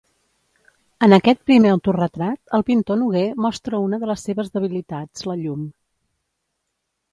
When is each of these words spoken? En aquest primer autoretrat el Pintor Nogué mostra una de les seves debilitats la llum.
En 1.07 1.13
aquest 1.17 1.41
primer 1.49 1.73
autoretrat 1.73 2.55
el 2.59 2.65
Pintor 2.71 2.99
Nogué 3.03 3.23
mostra 3.47 3.83
una 3.89 4.01
de 4.05 4.11
les 4.15 4.25
seves 4.31 4.51
debilitats 4.59 5.29
la 5.33 5.39
llum. 5.45 5.71